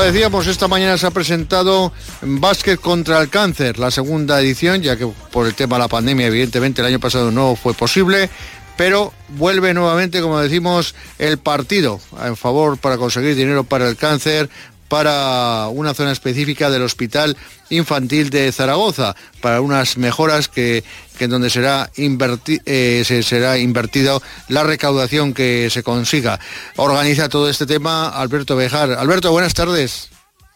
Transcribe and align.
decíamos, 0.00 0.46
esta 0.46 0.68
mañana 0.68 0.96
se 0.96 1.06
ha 1.06 1.10
presentado 1.10 1.92
Básquet 2.22 2.80
contra 2.80 3.20
el 3.20 3.28
Cáncer, 3.28 3.78
la 3.78 3.90
segunda 3.90 4.40
edición, 4.40 4.80
ya 4.80 4.96
que 4.96 5.06
por 5.06 5.46
el 5.46 5.54
tema 5.54 5.76
de 5.76 5.80
la 5.80 5.88
pandemia, 5.88 6.28
evidentemente, 6.28 6.80
el 6.80 6.86
año 6.86 7.00
pasado 7.00 7.30
no 7.30 7.56
fue 7.56 7.74
posible, 7.74 8.30
pero 8.76 9.12
vuelve 9.28 9.74
nuevamente, 9.74 10.22
como 10.22 10.40
decimos, 10.40 10.94
el 11.18 11.38
partido 11.38 12.00
en 12.24 12.36
favor 12.36 12.78
para 12.78 12.96
conseguir 12.96 13.34
dinero 13.34 13.64
para 13.64 13.88
el 13.88 13.96
cáncer, 13.96 14.48
para 14.92 15.68
una 15.68 15.94
zona 15.94 16.12
específica 16.12 16.68
del 16.68 16.82
Hospital 16.82 17.34
Infantil 17.70 18.28
de 18.28 18.52
Zaragoza, 18.52 19.16
para 19.40 19.62
unas 19.62 19.96
mejoras 19.96 20.48
que, 20.48 20.84
en 21.18 21.30
donde 21.30 21.48
será, 21.48 21.90
eh, 21.96 23.02
se 23.06 23.22
será 23.22 23.56
invertido 23.56 24.20
la 24.48 24.64
recaudación 24.64 25.32
que 25.32 25.70
se 25.70 25.82
consiga. 25.82 26.38
Organiza 26.76 27.30
todo 27.30 27.48
este 27.48 27.64
tema 27.64 28.10
Alberto 28.10 28.54
Bejar. 28.54 28.90
Alberto, 28.90 29.32
buenas 29.32 29.54
tardes. 29.54 30.10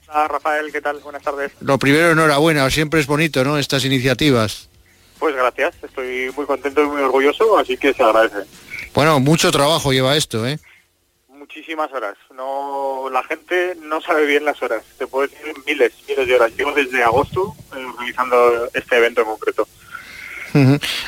Hola 0.06 0.28
Rafael, 0.28 0.70
¿qué 0.70 0.82
tal? 0.82 0.98
Buenas 0.98 1.22
tardes. 1.22 1.52
Lo 1.62 1.78
primero, 1.78 2.10
enhorabuena, 2.10 2.68
siempre 2.68 3.00
es 3.00 3.06
bonito, 3.06 3.42
¿no? 3.42 3.56
Estas 3.56 3.86
iniciativas. 3.86 4.68
Pues 5.18 5.34
gracias, 5.34 5.76
estoy 5.82 6.30
muy 6.36 6.44
contento 6.44 6.82
y 6.82 6.86
muy 6.88 7.00
orgulloso, 7.00 7.56
así 7.56 7.78
que 7.78 7.94
se 7.94 8.02
agradece. 8.02 8.46
Bueno, 8.92 9.18
mucho 9.18 9.50
trabajo 9.50 9.94
lleva 9.94 10.14
esto, 10.14 10.46
¿eh? 10.46 10.58
Muchísimas 11.46 11.92
horas. 11.92 12.16
No, 12.34 13.08
la 13.10 13.22
gente 13.22 13.76
no 13.80 14.00
sabe 14.00 14.26
bien 14.26 14.44
las 14.44 14.60
horas. 14.62 14.82
Te 14.98 15.06
puedo 15.06 15.28
decir 15.28 15.54
miles, 15.64 15.92
miles 16.08 16.26
de 16.26 16.34
horas. 16.34 16.52
Llevo 16.56 16.72
desde 16.72 17.04
agosto 17.04 17.54
eh, 17.76 17.84
organizando 17.84 18.68
este 18.74 18.96
evento 18.96 19.20
en 19.20 19.26
concreto. 19.28 19.68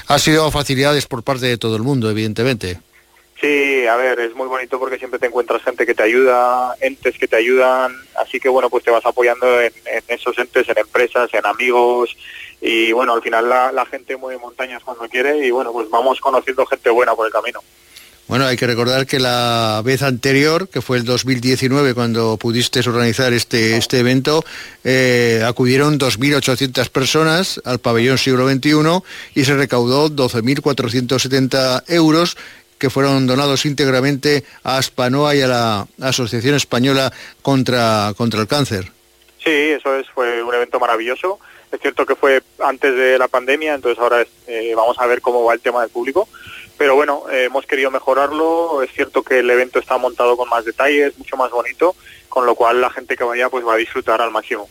Ha 0.07 0.19
sido 0.19 0.51
facilidades 0.51 1.07
por 1.07 1.23
parte 1.23 1.47
de 1.47 1.59
todo 1.59 1.75
el 1.75 1.83
mundo, 1.83 2.11
evidentemente. 2.11 2.81
Sí, 3.41 3.87
a 3.87 3.97
ver, 3.97 4.21
es 4.21 4.35
muy 4.35 4.47
bonito 4.47 4.79
porque 4.79 4.99
siempre 4.99 5.19
te 5.19 5.27
encuentras 5.27 5.63
gente 5.63 5.87
que 5.87 5.95
te 5.95 6.03
ayuda, 6.03 6.77
entes 6.81 7.17
que 7.19 7.29
te 7.29 7.37
ayudan, 7.37 7.97
así 8.17 8.41
que 8.41 8.49
bueno, 8.49 8.69
pues 8.69 8.85
te 8.85 8.91
vas 8.91 9.07
apoyando 9.07 9.61
en, 9.61 9.73
esos 10.09 10.37
entes, 10.39 10.69
en 10.69 10.79
empresas, 10.79 11.33
en 11.33 11.47
amigos 11.47 12.17
y 12.61 12.93
bueno, 12.93 13.15
al 13.15 13.23
final 13.23 13.49
la, 13.49 13.73
la 13.73 13.87
gente 13.87 14.17
mueve 14.17 14.41
montañas 14.41 14.83
cuando 14.83 15.09
quiere 15.09 15.47
y 15.47 15.51
bueno, 15.51 15.73
pues 15.73 15.89
vamos 15.89 16.21
conociendo 16.21 16.67
gente 16.67 16.91
buena 16.91 17.15
por 17.15 17.27
el 17.27 17.33
camino. 17.33 17.61
Bueno, 18.29 18.45
hay 18.45 18.59
que 18.59 18.67
recordar 18.67 19.07
que 19.07 19.19
la 19.19 19.81
vez 19.83 20.03
anterior, 20.03 20.69
que 20.69 20.83
fue 20.83 20.99
el 20.99 21.05
2019, 21.05 21.95
cuando 21.95 22.37
pudiste 22.37 22.81
organizar 22.81 23.33
este, 23.33 23.79
este 23.79 24.01
evento, 24.01 24.45
eh, 24.85 25.43
acudieron 25.47 25.99
2.800 25.99 26.91
personas 26.91 27.59
al 27.65 27.79
pabellón 27.79 28.19
siglo 28.19 28.47
XXI 28.47 29.03
y 29.35 29.45
se 29.47 29.57
recaudó 29.57 30.11
12.470 30.11 31.85
euros 31.89 32.37
que 32.77 32.91
fueron 32.91 33.27
donados 33.27 33.65
íntegramente 33.65 34.45
a 34.63 34.77
Aspanoa 34.77 35.35
y 35.35 35.41
a 35.41 35.49
la 35.49 35.89
Asociación 35.99 36.55
Española 36.55 37.11
contra, 37.41 38.13
contra 38.15 38.43
el 38.43 38.47
Cáncer. 38.47 38.98
Sí, 39.43 39.51
eso 39.51 39.97
es, 39.97 40.09
fue 40.11 40.43
un 40.43 40.55
evento 40.55 40.81
maravilloso. 40.81 41.39
Es 41.71 41.81
cierto 41.81 42.07
que 42.07 42.17
fue 42.17 42.43
antes 42.61 42.95
de 42.95 43.19
la 43.19 43.29
pandemia, 43.29 43.75
entonces 43.75 43.99
ahora 43.99 44.25
eh, 44.47 44.73
vamos 44.75 44.99
a 44.99 45.07
ver 45.07 45.21
cómo 45.21 45.45
va 45.45 45.55
el 45.55 45.61
tema 45.61 45.83
del 45.83 45.91
público 45.91 46.27
pero 46.79 46.95
bueno, 46.95 47.25
eh, 47.31 47.45
hemos 47.45 47.67
querido 47.67 47.91
mejorarlo. 47.91 48.83
Es 48.83 48.93
cierto 48.93 49.23
que 49.23 49.41
el 49.41 49.51
evento 49.51 49.81
está 49.81 49.99
montado 49.99 50.37
con 50.37 50.49
más 50.49 50.65
detalles, 50.65 51.19
mucho 51.19 51.37
más 51.37 51.51
bonito, 51.51 51.95
con 52.29 52.47
lo 52.47 52.55
cual 52.55 52.81
la 52.81 52.89
gente 52.89 53.17
que 53.17 53.25
vaya 53.25 53.51
pues 53.51 53.67
va 53.67 53.75
a 53.75 53.77
disfrutar 53.77 54.23
al 54.23 54.31
máximo. 54.31 54.69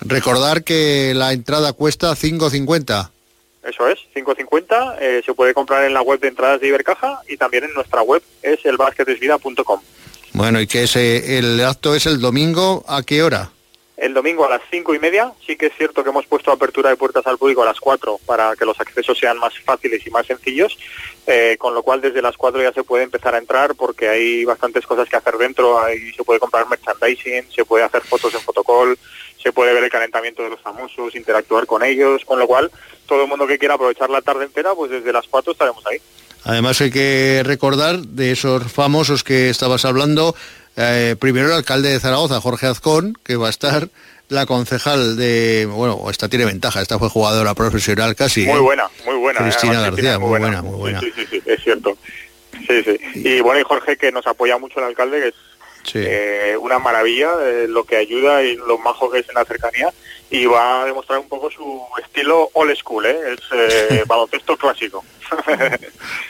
Recordar 0.00 0.62
que 0.62 1.12
la 1.14 1.32
entrada 1.32 1.72
cuesta 1.72 2.12
5.50. 2.12 3.10
Eso 3.64 3.88
es, 3.88 3.98
5.50. 4.14 4.96
Eh, 5.00 5.22
se 5.26 5.34
puede 5.34 5.52
comprar 5.52 5.84
en 5.84 5.92
la 5.92 6.00
web 6.00 6.20
de 6.20 6.28
entradas 6.28 6.60
de 6.60 6.68
Ibercaja 6.68 7.20
y 7.28 7.36
también 7.36 7.64
en 7.64 7.74
nuestra 7.74 8.02
web 8.02 8.22
es 8.42 8.64
elbasquetesvida.com. 8.64 9.80
Bueno, 10.34 10.60
y 10.60 10.68
que 10.68 10.84
ese, 10.84 11.38
el 11.38 11.62
acto 11.64 11.94
es 11.96 12.06
el 12.06 12.20
domingo, 12.20 12.84
¿a 12.86 13.02
qué 13.02 13.24
hora? 13.24 13.50
El 13.98 14.14
domingo 14.14 14.46
a 14.46 14.48
las 14.48 14.62
cinco 14.70 14.94
y 14.94 15.00
media 15.00 15.32
sí 15.44 15.56
que 15.56 15.66
es 15.66 15.72
cierto 15.76 16.04
que 16.04 16.10
hemos 16.10 16.24
puesto 16.24 16.52
apertura 16.52 16.88
de 16.88 16.96
puertas 16.96 17.26
al 17.26 17.36
público 17.36 17.62
a 17.62 17.66
las 17.66 17.80
cuatro 17.80 18.20
para 18.26 18.54
que 18.54 18.64
los 18.64 18.78
accesos 18.78 19.18
sean 19.18 19.38
más 19.38 19.58
fáciles 19.58 20.06
y 20.06 20.10
más 20.10 20.24
sencillos, 20.24 20.78
eh, 21.26 21.56
con 21.58 21.74
lo 21.74 21.82
cual 21.82 22.00
desde 22.00 22.22
las 22.22 22.36
cuatro 22.36 22.62
ya 22.62 22.72
se 22.72 22.84
puede 22.84 23.02
empezar 23.02 23.34
a 23.34 23.38
entrar 23.38 23.74
porque 23.74 24.08
hay 24.08 24.44
bastantes 24.44 24.86
cosas 24.86 25.08
que 25.08 25.16
hacer 25.16 25.36
dentro, 25.36 25.82
ahí 25.82 26.12
se 26.12 26.22
puede 26.22 26.38
comprar 26.38 26.68
merchandising, 26.68 27.50
se 27.50 27.64
puede 27.64 27.82
hacer 27.82 28.02
fotos 28.02 28.32
en 28.34 28.40
fotocall, 28.40 28.96
se 29.42 29.50
puede 29.50 29.74
ver 29.74 29.82
el 29.82 29.90
calentamiento 29.90 30.44
de 30.44 30.50
los 30.50 30.60
famosos, 30.60 31.16
interactuar 31.16 31.66
con 31.66 31.82
ellos, 31.82 32.24
con 32.24 32.38
lo 32.38 32.46
cual 32.46 32.70
todo 33.06 33.22
el 33.22 33.28
mundo 33.28 33.48
que 33.48 33.58
quiera 33.58 33.74
aprovechar 33.74 34.10
la 34.10 34.22
tarde 34.22 34.44
entera, 34.44 34.76
pues 34.76 34.92
desde 34.92 35.12
las 35.12 35.26
cuatro 35.26 35.50
estaremos 35.50 35.84
ahí. 35.86 35.98
Además 36.44 36.80
hay 36.80 36.90
que 36.90 37.42
recordar 37.44 37.98
de 37.98 38.30
esos 38.30 38.70
famosos 38.70 39.24
que 39.24 39.50
estabas 39.50 39.84
hablando, 39.84 40.36
eh, 40.80 41.16
primero 41.18 41.48
el 41.48 41.54
alcalde 41.54 41.90
de 41.90 41.98
Zaragoza, 41.98 42.40
Jorge 42.40 42.68
Azcón, 42.68 43.18
que 43.24 43.34
va 43.34 43.48
a 43.48 43.50
estar 43.50 43.88
la 44.28 44.46
concejal 44.46 45.16
de, 45.16 45.66
bueno, 45.66 46.08
esta 46.08 46.28
tiene 46.28 46.44
ventaja, 46.44 46.80
esta 46.80 47.00
fue 47.00 47.08
jugadora 47.08 47.52
profesional 47.54 48.14
casi. 48.14 48.46
Muy 48.46 48.58
¿eh? 48.58 48.60
buena, 48.60 48.88
muy 49.04 49.16
buena. 49.16 49.40
Cristina 49.40 49.80
García, 49.80 50.20
muy 50.20 50.38
buena, 50.38 50.62
muy 50.62 50.76
buena. 50.78 51.00
Sí, 51.00 51.12
sí, 51.16 51.26
sí, 51.28 51.42
es 51.44 51.64
cierto. 51.64 51.98
Sí, 52.52 52.84
sí. 52.84 52.96
Y 53.16 53.40
bueno, 53.40 53.60
y 53.60 53.64
Jorge 53.64 53.96
que 53.96 54.12
nos 54.12 54.26
apoya 54.28 54.56
mucho 54.58 54.78
el 54.78 54.86
alcalde, 54.86 55.20
que 55.20 55.28
es 55.28 55.34
eh, 55.94 56.56
una 56.60 56.78
maravilla, 56.78 57.32
lo 57.66 57.82
que 57.82 57.96
ayuda 57.96 58.44
y 58.44 58.54
lo 58.54 58.78
majo 58.78 59.10
que 59.10 59.18
es 59.18 59.28
en 59.28 59.34
la 59.34 59.44
cercanía 59.44 59.92
y 60.30 60.46
va 60.46 60.82
a 60.82 60.84
demostrar 60.84 61.18
un 61.18 61.28
poco 61.28 61.50
su 61.50 61.82
estilo 62.00 62.50
old 62.52 62.76
school, 62.76 63.04
¿eh? 63.04 63.16
es 63.32 64.06
baloncesto 64.06 64.56
clásico. 64.56 65.04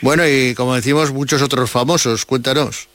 bueno, 0.01 0.27
y 0.27 0.55
como 0.55 0.73
decimos, 0.73 1.11
muchos 1.11 1.43
otros 1.43 1.69
famosos, 1.69 2.25
cuéntanos. 2.25 2.87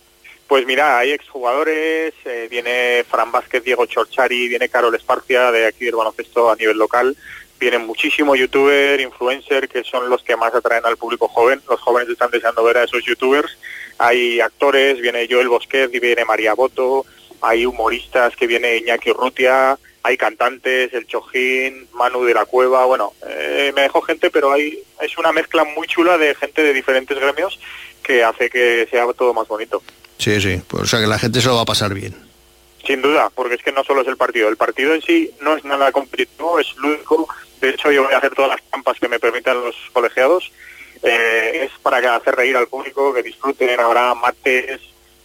Pues 0.47 0.67
mira, 0.67 0.99
hay 0.99 1.13
exjugadores, 1.13 2.13
eh, 2.25 2.49
viene 2.51 3.05
Fran 3.09 3.33
Vázquez, 3.33 3.65
Diego 3.65 3.87
Chorchari, 3.87 4.49
viene 4.49 4.69
Carol 4.69 4.95
Esparcia 4.95 5.51
de 5.51 5.67
aquí 5.67 5.87
del 5.87 5.97
baloncesto 5.97 6.51
a 6.51 6.57
nivel 6.57 6.77
local, 6.77 7.17
vienen 7.59 7.87
muchísimos 7.87 8.39
youtuber, 8.39 9.01
influencer, 9.01 9.69
que 9.69 9.83
son 9.85 10.11
los 10.11 10.23
que 10.23 10.37
más 10.37 10.55
atraen 10.55 10.85
al 10.85 10.99
público 10.99 11.29
joven. 11.29 11.63
Los 11.69 11.81
jóvenes 11.81 12.11
están 12.11 12.31
deseando 12.31 12.63
ver 12.63 12.77
a 12.77 12.85
esos 12.85 13.03
youtubers. 13.05 13.57
Hay 13.97 14.41
actores, 14.41 15.01
viene 15.01 15.27
Joel 15.31 15.49
Bosquet 15.49 15.93
y 15.95 15.99
viene 15.99 16.27
María 16.27 16.53
Boto, 16.55 17.07
hay 17.41 17.65
humoristas 17.65 18.37
que 18.37 18.47
viene 18.47 18.77
Iñaki 18.77 19.13
Urrutia, 19.13 19.79
hay 20.03 20.17
cantantes, 20.19 20.93
el 20.93 21.07
Chojín, 21.07 21.89
Manu 21.93 22.25
de 22.25 22.35
la 22.35 22.45
Cueva, 22.45 22.85
bueno, 22.85 23.15
eh, 23.27 23.73
me 23.75 23.83
dejó 23.83 24.03
gente, 24.03 24.31
pero 24.31 24.53
hay, 24.53 24.79
es 25.01 25.17
una 25.17 25.33
mezcla 25.33 25.65
muy 25.65 25.87
chula 25.87 26.19
de 26.19 26.35
gente 26.35 26.63
de 26.63 26.75
diferentes 26.75 27.19
gremios 27.19 27.59
que 28.03 28.23
hace 28.23 28.51
que 28.51 28.87
sea 28.91 29.11
todo 29.15 29.33
más 29.33 29.49
bonito. 29.49 29.83
Sí, 30.19 30.41
sí, 30.41 30.63
pues, 30.67 30.85
o 30.85 30.87
sea 30.87 31.01
que 31.01 31.07
la 31.07 31.19
gente 31.19 31.41
se 31.41 31.49
lo 31.49 31.57
va 31.57 31.63
a 31.63 31.67
pasar 31.67 31.93
bien. 31.93 32.15
Sin 32.87 33.01
duda, 33.01 33.31
porque 33.35 33.55
es 33.55 33.63
que 33.63 33.73
no 33.73 33.83
solo 33.83 34.03
es 34.03 34.09
el 34.09 34.17
partido, 34.17 34.49
el 34.49 34.57
partido 34.57 34.95
en 34.95 35.03
sí 35.03 35.31
no 35.41 35.57
es 35.57 35.65
nada 35.65 35.91
competitivo, 35.91 36.59
es 36.59 36.75
lúdico. 36.77 37.29
De 37.61 37.71
hecho, 37.71 37.91
yo 37.91 38.05
voy 38.05 38.13
a 38.13 38.19
hacer 38.19 38.35
todas 38.35 38.51
las 38.51 38.63
trampas 38.71 38.99
que 39.01 39.09
me 39.09 39.19
permitan 39.19 39.63
los 39.63 39.75
colegiados. 39.93 40.53
Eh, 41.03 41.65
es 41.65 41.71
para 41.83 42.15
hacer 42.15 42.35
reír 42.35 42.57
al 42.57 42.69
público, 42.69 43.13
que 43.15 43.23
disfruten, 43.23 43.81
habrá 43.81 44.15
mates. 44.15 44.81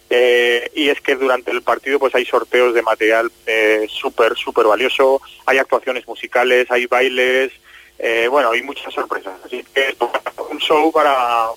Eh, 0.09 0.71
y 0.73 0.89
es 0.89 0.99
que 1.01 1.15
durante 1.15 1.51
el 1.51 1.61
partido 1.61 1.99
pues 1.99 2.15
hay 2.15 2.25
sorteos 2.25 2.73
de 2.73 2.81
material 2.81 3.31
eh, 3.45 3.85
súper, 3.89 4.35
súper 4.35 4.65
valioso, 4.65 5.21
hay 5.45 5.59
actuaciones 5.59 6.07
musicales, 6.07 6.65
hay 6.71 6.87
bailes, 6.87 7.51
eh, 7.99 8.27
bueno, 8.29 8.51
hay 8.51 8.63
muchas 8.63 8.93
sorpresas. 8.93 9.33
Así 9.45 9.63
que 9.73 9.89
es 9.89 9.95
un 10.49 10.57
show 10.59 10.91
para, 10.91 11.47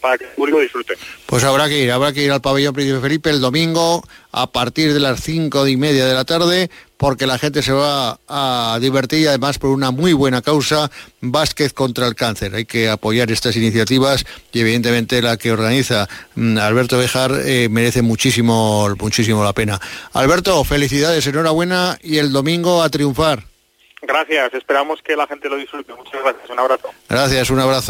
para, 0.00 0.16
que 0.16 0.24
el 0.24 0.30
público 0.30 0.60
disfrute. 0.60 0.94
Pues 1.26 1.44
habrá 1.44 1.68
que 1.68 1.78
ir, 1.78 1.92
habrá 1.92 2.12
que 2.12 2.24
ir 2.24 2.32
al 2.32 2.40
pabellón 2.40 2.72
Príncipe 2.72 3.00
Felipe 3.00 3.28
el 3.28 3.40
domingo 3.40 4.02
a 4.32 4.50
partir 4.50 4.94
de 4.94 5.00
las 5.00 5.20
cinco 5.20 5.66
y 5.68 5.76
media 5.76 6.06
de 6.06 6.14
la 6.14 6.24
tarde, 6.24 6.70
porque 6.96 7.26
la 7.26 7.38
gente 7.38 7.60
se 7.60 7.72
va 7.72 8.18
a 8.26 8.78
divertir 8.80 9.20
y 9.20 9.26
además 9.26 9.58
por 9.58 9.68
una 9.70 9.90
muy 9.90 10.14
buena 10.14 10.40
causa, 10.40 10.90
Vázquez 11.20 11.74
contra 11.74 12.06
el 12.06 12.14
cáncer. 12.14 12.54
Hay 12.54 12.64
que 12.64 12.88
apoyar 12.88 13.30
estas 13.30 13.54
iniciativas 13.56 14.24
y 14.50 14.60
evidentemente 14.60 15.20
la 15.20 15.36
que 15.36 15.52
organiza 15.52 16.08
mm, 16.36 16.56
Alberto 16.56 16.96
Bejar 16.96 17.32
eh, 17.44 17.68
merece 17.70 18.00
muchísimo, 18.00 18.88
muchísimo 18.98 19.44
la 19.44 19.52
pena. 19.52 19.78
Alberto, 20.14 20.64
felicidades, 20.64 21.26
enhorabuena 21.26 21.98
y 22.02 22.16
el 22.16 22.32
domingo 22.32 22.82
a 22.82 22.88
triunfar. 22.88 23.51
Gracias, 24.02 24.54
esperamos 24.54 25.00
que 25.00 25.14
la 25.16 25.26
gente 25.26 25.48
lo 25.48 25.56
disfrute. 25.56 25.94
Muchas 25.94 26.20
gracias, 26.22 26.50
un 26.50 26.58
abrazo. 26.58 26.90
Gracias, 27.08 27.50
un 27.50 27.60
abrazo. 27.60 27.80